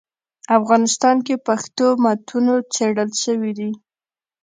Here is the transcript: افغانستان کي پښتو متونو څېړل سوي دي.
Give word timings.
افغانستان 0.57 1.15
کي 1.27 1.35
پښتو 1.47 1.85
متونو 2.03 2.55
څېړل 2.73 3.09
سوي 3.23 3.51
دي. 3.59 3.71